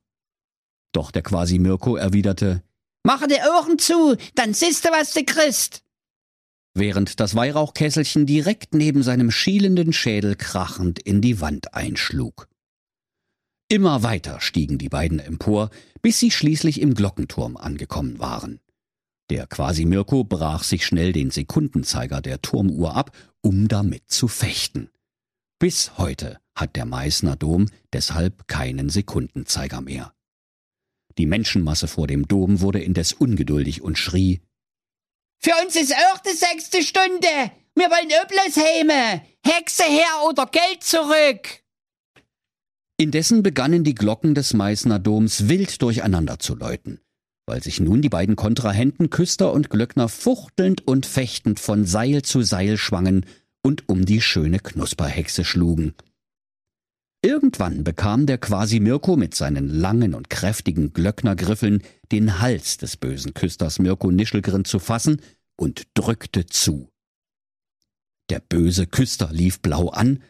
Doch 0.92 1.12
der 1.12 1.22
quasi 1.22 1.60
Mirko 1.60 1.98
erwiderte 1.98 2.64
Mache 3.04 3.28
die 3.28 3.36
Ohren 3.36 3.78
zu, 3.78 4.18
dann 4.34 4.56
siehst 4.56 4.86
du, 4.86 4.90
was 4.90 5.14
du 5.14 5.24
kriegst. 5.24 5.84
Während 6.74 7.20
das 7.20 7.36
Weihrauchkesselchen 7.36 8.26
direkt 8.26 8.74
neben 8.74 9.04
seinem 9.04 9.30
schielenden 9.30 9.94
Schädel 9.94 10.36
krachend 10.36 10.98
in 10.98 11.22
die 11.22 11.42
Wand 11.42 11.76
einschlug. 11.76 12.48
Immer 13.68 14.04
weiter 14.04 14.42
stiegen 14.42 14.78
die 14.78 14.90
beiden 14.90 15.20
empor, 15.20 15.72
bis 16.02 16.20
sie 16.20 16.30
schließlich 16.30 16.80
im 16.82 16.94
Glockenturm 16.94 17.58
angekommen 17.58 18.20
waren. 18.20 18.60
Der 19.32 19.48
quasi 19.48 19.86
Mirko 19.86 20.24
brach 20.24 20.64
sich 20.64 20.86
schnell 20.86 21.12
den 21.14 21.32
Sekundenzeiger 21.32 22.22
der 22.22 22.42
Turmuhr 22.44 22.96
ab, 22.96 23.12
um 23.42 23.68
damit 23.68 24.12
zu 24.12 24.28
fechten. 24.28 24.92
Bis 25.58 25.98
heute 25.98 26.40
hat 26.54 26.76
der 26.76 26.86
Meißner 26.86 27.36
Dom 27.36 27.68
deshalb 27.92 28.48
keinen 28.48 28.90
Sekundenzeiger 28.90 29.82
mehr. 29.82 30.14
Die 31.18 31.26
Menschenmasse 31.26 31.88
vor 31.88 32.06
dem 32.06 32.28
Dom 32.28 32.62
wurde 32.62 32.84
indes 32.84 33.14
ungeduldig 33.14 33.82
und 33.82 33.98
schrie 33.98 34.42
Für 35.40 35.54
uns 35.66 35.76
ist 35.76 35.94
auch 35.94 36.20
die 36.20 36.38
sechste 36.38 36.84
Stunde. 36.84 37.52
Wir 37.74 37.90
wollen 37.90 38.12
Öblers 38.24 38.58
heime. 38.58 39.24
Hexe 39.44 39.84
her 39.84 40.28
oder 40.28 40.46
Geld 40.46 40.84
zurück. 40.84 41.65
Indessen 42.98 43.44
begannen 43.44 43.84
die 43.84 43.96
Glocken 43.96 44.36
des 44.36 44.54
Meißner 44.54 45.00
Doms 45.00 45.50
wild 45.50 45.82
durcheinander 45.82 46.40
zu 46.40 46.56
läuten, 46.56 47.02
weil 47.46 47.62
sich 47.62 47.82
nun 47.82 48.02
die 48.02 48.10
beiden 48.10 48.38
Kontrahenten 48.38 49.10
Küster 49.10 49.52
und 49.52 49.70
Glöckner 49.70 50.08
fuchtelnd 50.08 50.88
und 50.88 51.06
fechtend 51.06 51.60
von 51.60 51.86
Seil 51.86 52.22
zu 52.22 52.42
Seil 52.42 52.78
schwangen 52.78 53.26
und 53.62 53.90
um 53.90 54.06
die 54.06 54.22
schöne 54.22 54.60
Knusperhexe 54.60 55.44
schlugen. 55.44 55.94
Irgendwann 57.22 57.84
bekam 57.84 58.28
der 58.28 58.38
quasi 58.38 58.80
Mirko 58.80 59.18
mit 59.18 59.36
seinen 59.36 59.68
langen 59.68 60.14
und 60.14 60.30
kräftigen 60.30 60.94
Glöcknergriffeln 60.94 61.82
den 62.12 62.40
Hals 62.40 62.78
des 62.78 62.96
bösen 62.96 63.34
Küsters 63.34 63.80
Mirko 63.80 64.10
Nischelgrin 64.12 64.64
zu 64.64 64.80
fassen 64.80 65.22
und 65.58 65.84
drückte 65.96 66.46
zu. 66.46 66.88
Der 68.30 68.40
böse 68.40 68.88
Küster 68.88 69.30
lief 69.32 69.60
blau 69.60 69.90
an, 69.90 70.22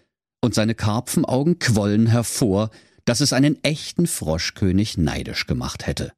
und 0.46 0.54
seine 0.54 0.76
Karpfenaugen 0.76 1.60
quollen 1.60 2.08
hervor, 2.08 2.70
dass 3.04 3.20
es 3.20 3.34
einen 3.34 3.62
echten 3.64 4.08
Froschkönig 4.08 4.98
neidisch 4.98 5.48
gemacht 5.48 5.88
hätte. 5.88 6.14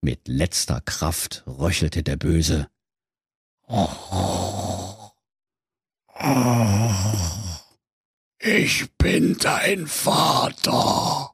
Mit 0.00 0.26
letzter 0.26 0.80
Kraft 0.80 1.44
röchelte 1.46 2.02
der 2.02 2.16
Böse. 2.16 2.68
Ich 8.38 8.90
bin 8.98 9.36
dein 9.38 9.86
Vater. 9.86 11.30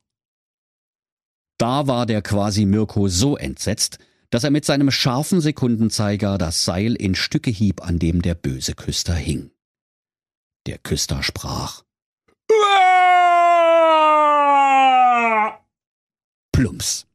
Da 1.56 1.86
war 1.86 2.06
der 2.06 2.22
quasi 2.22 2.66
Mirko 2.66 3.08
so 3.08 3.36
entsetzt, 3.36 3.98
dass 4.30 4.44
er 4.44 4.50
mit 4.50 4.64
seinem 4.64 4.90
scharfen 4.90 5.40
Sekundenzeiger 5.40 6.36
das 6.36 6.64
Seil 6.64 6.94
in 6.94 7.14
Stücke 7.14 7.50
hieb, 7.50 7.82
an 7.82 7.98
dem 7.98 8.22
der 8.22 8.34
böse 8.34 8.74
Küster 8.74 9.14
hing. 9.14 9.50
Der 10.66 10.78
Küster 10.78 11.22
sprach. 11.22 11.82
Plumps. 16.52 17.06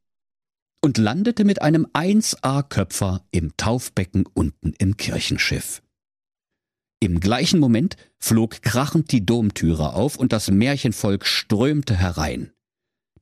Und 0.81 0.97
landete 0.97 1.45
mit 1.45 1.62
einem 1.62 1.85
1A-Köpfer 1.93 3.25
im 3.31 3.55
Taufbecken 3.57 4.25
unten 4.33 4.73
im 4.77 4.97
Kirchenschiff. 4.97 5.81
Im 7.00 7.19
gleichen 7.19 7.59
Moment 7.59 7.97
flog 8.19 8.62
krachend 8.62 9.12
die 9.12 9.25
Domtüre 9.25 9.93
auf 9.93 10.17
und 10.17 10.31
das 10.31 10.50
Märchenvolk 10.50 11.25
strömte 11.25 11.97
herein. 11.97 12.51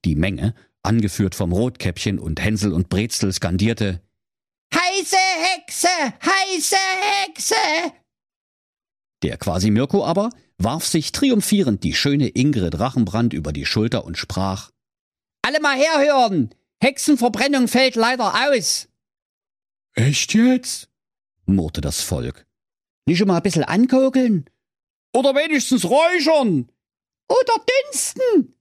Die 0.06 0.16
Menge, 0.16 0.54
angeführt 0.84 1.36
vom 1.36 1.52
Rotkäppchen 1.52 2.20
und 2.20 2.44
Hänsel 2.44 2.74
und 2.74 2.90
Brezel, 2.90 3.32
skandierte 3.34 4.02
Heiße 4.74 5.18
Hexe, 5.18 5.88
heiße 6.24 6.76
Hexe. 6.76 7.56
Der 9.24 9.38
quasi 9.38 9.70
Mirko 9.70 10.06
aber 10.06 10.30
warf 10.64 10.86
sich 10.86 11.12
triumphierend 11.12 11.84
die 11.84 11.94
schöne 11.94 12.30
Ingrid 12.30 12.80
Rachenbrand 12.80 13.34
über 13.34 13.54
die 13.54 13.66
Schulter 13.66 14.06
und 14.06 14.18
sprach 14.18 14.72
Alle 15.42 15.60
mal 15.60 15.78
herhören. 15.78 16.54
Hexenverbrennung 16.82 17.68
fällt 17.68 17.96
leider 17.96 18.34
aus. 18.50 18.88
Echt 19.94 20.34
jetzt? 20.34 20.90
murrte 21.46 21.82
das 21.82 22.02
Volk. 22.02 22.48
Nicht 23.06 23.20
schon 23.20 23.28
mal 23.28 23.38
ein 23.38 23.44
bisschen 23.44 23.64
ankokeln? 23.64 24.50
Oder 25.14 25.36
wenigstens 25.36 25.86
räuchern. 25.86 26.72
Oder 27.28 27.66
dünsten? 27.84 28.56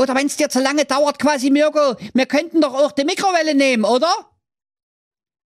Oder 0.00 0.14
wenn's 0.14 0.36
dir 0.36 0.48
zu 0.48 0.60
lange 0.60 0.84
dauert, 0.84 1.18
quasi 1.18 1.50
Mirko, 1.50 1.96
wir 2.12 2.26
könnten 2.26 2.60
doch 2.60 2.74
auch 2.74 2.92
die 2.92 3.04
Mikrowelle 3.04 3.54
nehmen, 3.54 3.84
oder? 3.84 4.12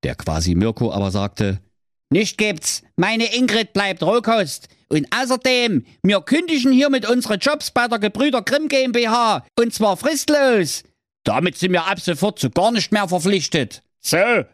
Der 0.03 0.15
quasi 0.15 0.56
Mirko 0.56 0.91
aber 0.91 1.12
sagte 1.12 1.62
Nicht 2.10 2.38
gibt's. 2.38 2.84
Meine 2.96 3.36
Ingrid 3.36 3.74
bleibt 3.74 4.03
Rohkost. 4.03 4.70
Und 4.89 5.08
außerdem, 5.13 5.86
wir 6.03 6.22
kündigen 6.22 6.72
hiermit 6.72 7.10
unsere 7.10 7.36
Jobs 7.36 7.72
bei 7.72 7.88
der 7.88 8.00
Gebrüder 8.00 8.41
Grimm 8.41 8.67
GmbH. 8.67 9.46
Und 9.58 9.74
zwar 9.74 9.98
fristlos. 9.98 10.84
Damit 11.24 11.58
sind 11.58 11.74
wir 11.74 11.86
ab 11.86 12.00
sofort 12.00 12.39
zu 12.39 12.50
gar 12.50 12.72
nicht 12.72 12.91
mehr 12.91 13.08
verpflichtet. 13.08 13.84
So, 14.00 14.45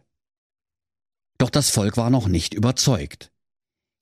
Doch 1.37 1.51
das 1.51 1.69
Volk 1.69 1.97
war 1.97 2.09
noch 2.09 2.27
nicht 2.27 2.53
überzeugt. 2.53 3.29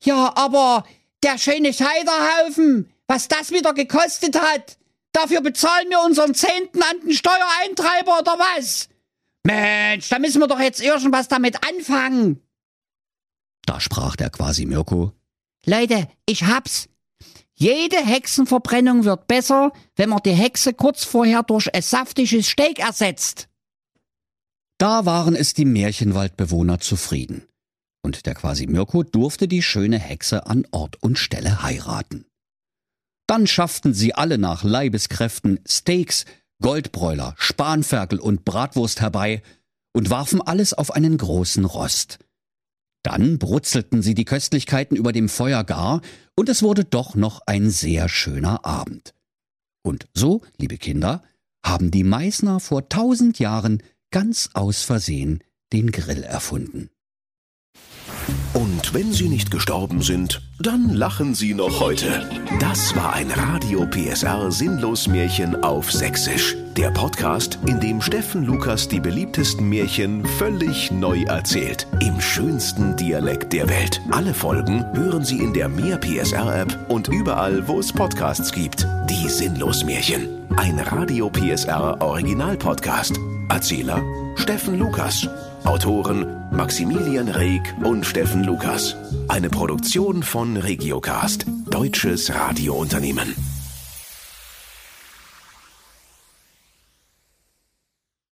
Ja, 0.04 0.32
aber 0.36 0.84
der 1.22 1.38
schöne 1.38 1.72
Scheiterhaufen, 1.72 2.90
was 3.06 3.28
das 3.28 3.50
wieder 3.50 3.74
gekostet 3.74 4.40
hat, 4.40 4.78
dafür 5.12 5.42
bezahlen 5.42 5.90
wir 5.90 6.00
unseren 6.00 6.34
Zehnten 6.34 6.82
an 6.82 7.00
den 7.04 7.12
Steuereintreiber 7.12 8.20
oder 8.20 8.38
was? 8.38 8.88
Mensch, 9.44 10.08
da 10.08 10.18
müssen 10.18 10.40
wir 10.40 10.48
doch 10.48 10.60
jetzt 10.60 10.80
irgendwas 10.80 11.28
damit 11.28 11.58
anfangen. 11.68 12.40
Da 13.66 13.80
sprach 13.80 14.16
der 14.16 14.30
quasi 14.30 14.64
Mirko 14.64 15.12
Leute, 15.66 16.08
ich 16.26 16.44
hab's. 16.44 16.88
Jede 17.54 17.96
Hexenverbrennung 17.96 19.04
wird 19.04 19.28
besser, 19.28 19.72
wenn 19.94 20.08
man 20.08 20.20
die 20.24 20.32
Hexe 20.32 20.74
kurz 20.74 21.04
vorher 21.04 21.44
durch 21.44 21.72
ein 21.72 21.82
saftiges 21.82 22.48
Steak 22.48 22.80
ersetzt. 22.80 23.48
Da 24.78 25.06
waren 25.06 25.36
es 25.36 25.54
die 25.54 25.64
Märchenwaldbewohner 25.64 26.80
zufrieden. 26.80 27.46
Und 28.04 28.26
der 28.26 28.34
quasi 28.34 28.66
Mirko 28.66 29.04
durfte 29.04 29.46
die 29.46 29.62
schöne 29.62 30.00
Hexe 30.00 30.46
an 30.46 30.66
Ort 30.72 31.00
und 31.00 31.18
Stelle 31.18 31.62
heiraten. 31.62 32.24
Dann 33.28 33.46
schafften 33.46 33.94
sie 33.94 34.14
alle 34.14 34.38
nach 34.38 34.64
Leibeskräften 34.64 35.60
Steaks, 35.64 36.24
Goldbräuler, 36.60 37.34
Spanferkel 37.38 38.18
und 38.18 38.44
Bratwurst 38.44 39.00
herbei 39.00 39.42
und 39.92 40.10
warfen 40.10 40.42
alles 40.42 40.74
auf 40.74 40.90
einen 40.90 41.16
großen 41.16 41.64
Rost. 41.64 42.18
Dann 43.02 43.38
brutzelten 43.38 44.02
sie 44.02 44.14
die 44.14 44.24
Köstlichkeiten 44.24 44.96
über 44.96 45.12
dem 45.12 45.28
Feuer 45.28 45.64
gar, 45.64 46.00
und 46.36 46.48
es 46.48 46.62
wurde 46.62 46.84
doch 46.84 47.14
noch 47.14 47.40
ein 47.46 47.70
sehr 47.70 48.08
schöner 48.08 48.64
Abend. 48.64 49.14
Und 49.82 50.06
so, 50.14 50.42
liebe 50.58 50.78
Kinder, 50.78 51.22
haben 51.64 51.90
die 51.90 52.04
Meißner 52.04 52.60
vor 52.60 52.88
tausend 52.88 53.38
Jahren 53.38 53.82
ganz 54.10 54.50
aus 54.54 54.82
Versehen 54.82 55.42
den 55.72 55.90
Grill 55.90 56.22
erfunden. 56.22 56.90
Und 58.54 58.94
wenn 58.94 59.12
sie 59.12 59.28
nicht 59.28 59.50
gestorben 59.50 60.02
sind, 60.02 60.42
dann 60.58 60.90
lachen 60.90 61.34
sie 61.34 61.54
noch 61.54 61.80
heute. 61.80 62.28
Das 62.60 62.94
war 62.94 63.14
ein 63.14 63.30
Radio 63.30 63.86
PSR 63.86 64.52
Sinnlos 64.52 65.08
Märchen 65.08 65.62
auf 65.64 65.90
Sächsisch. 65.90 66.56
Der 66.76 66.90
Podcast, 66.90 67.58
in 67.66 67.80
dem 67.80 68.00
Steffen 68.00 68.44
Lukas 68.44 68.88
die 68.88 69.00
beliebtesten 69.00 69.68
Märchen 69.68 70.24
völlig 70.24 70.90
neu 70.90 71.22
erzählt. 71.24 71.86
Im 72.00 72.20
schönsten 72.20 72.96
Dialekt 72.96 73.52
der 73.52 73.68
Welt. 73.68 74.00
Alle 74.10 74.32
Folgen 74.32 74.84
hören 74.94 75.24
Sie 75.24 75.38
in 75.38 75.52
der 75.52 75.68
Mehr 75.68 75.98
PSR 75.98 76.62
App 76.62 76.78
und 76.88 77.08
überall, 77.08 77.66
wo 77.68 77.78
es 77.78 77.92
Podcasts 77.92 78.52
gibt. 78.52 78.86
Die 79.10 79.28
Sinnlos 79.28 79.84
Märchen. 79.84 80.28
Ein 80.56 80.78
Radio 80.78 81.30
PSR 81.30 82.00
Original 82.00 82.56
Podcast. 82.56 83.18
Erzähler 83.48 84.02
Steffen 84.36 84.78
Lukas. 84.78 85.28
Autoren 85.64 86.26
Maximilian 86.50 87.28
Reg 87.28 87.74
und 87.84 88.04
Steffen 88.04 88.44
Lukas. 88.44 88.96
Eine 89.28 89.48
Produktion 89.48 90.22
von 90.22 90.56
Regiocast, 90.56 91.46
deutsches 91.70 92.34
Radiounternehmen. 92.34 93.51